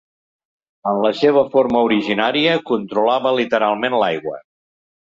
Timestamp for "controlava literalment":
2.71-4.01